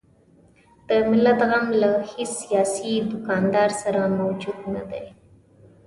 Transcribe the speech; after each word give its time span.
د 0.87 0.89
ملت 1.09 1.39
غم 1.49 1.65
له 1.81 1.89
هیڅ 2.11 2.31
سیاسي 2.41 2.93
دوکاندار 3.11 3.69
سره 3.81 4.01
موجود 4.19 4.59
نه 4.73 4.83
دی. 4.91 5.05